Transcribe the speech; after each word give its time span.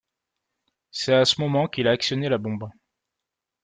C'est 0.89 1.13
à 1.13 1.25
ce 1.25 1.39
moment 1.39 1.67
qu'il 1.67 1.87
a 1.87 1.91
actionné 1.91 2.27
la 2.27 2.39
bombe. 2.39 2.71